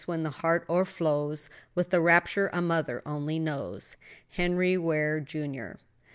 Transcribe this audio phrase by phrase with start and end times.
[0.07, 3.97] when the heart o'erflows With the rapture a mother only knows!"
[4.29, 5.73] HENRY WARE, JR.